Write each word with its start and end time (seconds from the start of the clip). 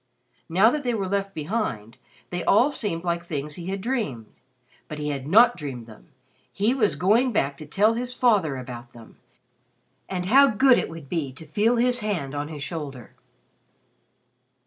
Now 0.49 0.71
that 0.71 0.83
they 0.83 0.95
were 0.95 1.07
left 1.07 1.35
behind, 1.35 1.99
they 2.31 2.43
all 2.43 2.71
seemed 2.71 3.03
like 3.03 3.23
things 3.23 3.53
he 3.53 3.67
had 3.67 3.81
dreamed. 3.81 4.25
But 4.87 4.97
he 4.97 5.09
had 5.09 5.27
not 5.27 5.55
dreamed 5.55 5.85
them; 5.85 6.07
he 6.51 6.73
was 6.73 6.95
going 6.95 7.31
back 7.31 7.55
to 7.57 7.67
tell 7.67 7.93
his 7.93 8.11
father 8.11 8.57
about 8.57 8.93
them. 8.93 9.17
And 10.09 10.25
how 10.25 10.47
good 10.47 10.79
it 10.79 10.89
would 10.89 11.07
be 11.07 11.31
to 11.33 11.45
feel 11.45 11.75
his 11.75 11.99
hand 11.99 12.33
on 12.33 12.47
his 12.47 12.63
shoulder! 12.63 13.11